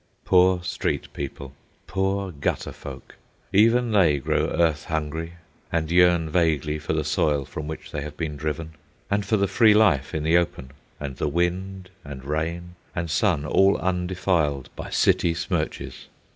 Poor 0.25 0.63
street 0.63 1.13
people! 1.13 1.53
Poor 1.85 2.31
gutter 2.31 2.71
folk! 2.71 3.17
Even 3.53 3.91
they 3.91 4.17
grow 4.17 4.47
earth 4.47 4.85
hungry, 4.85 5.33
and 5.71 5.91
yearn 5.91 6.27
vaguely 6.27 6.79
for 6.79 6.93
the 6.93 7.03
soil 7.03 7.45
from 7.45 7.67
which 7.67 7.91
they 7.91 8.01
have 8.01 8.17
been 8.17 8.35
driven, 8.35 8.73
and 9.11 9.27
for 9.27 9.37
the 9.37 9.47
free 9.47 9.75
life 9.75 10.15
in 10.15 10.23
the 10.23 10.35
open, 10.35 10.71
and 10.99 11.17
the 11.17 11.29
wind 11.29 11.91
and 12.03 12.25
rain 12.25 12.73
and 12.95 13.11
sun 13.11 13.45
all 13.45 13.77
undefiled 13.77 14.71
by 14.75 14.89
city 14.89 15.35
smirches. 15.35 16.07